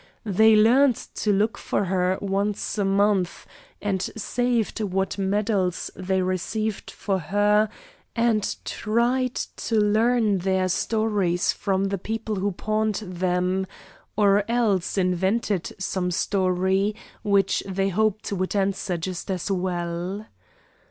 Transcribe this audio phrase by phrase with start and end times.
[0.25, 3.45] They learned to look for her once a month,
[3.79, 7.69] and saved what medals they received for her
[8.15, 13.67] and tried to learn their stories from the people who pawned them,
[14.15, 20.25] or else invented some story which they hoped would answer just as well.